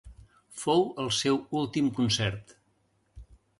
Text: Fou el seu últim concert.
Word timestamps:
Fou 0.61 0.81
el 1.03 1.11
seu 1.17 1.37
últim 1.61 1.93
concert. 2.01 2.57